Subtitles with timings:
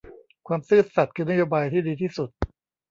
[0.47, 2.29] ความซื่อสัตย์คือนโบายที่ดีที่สุด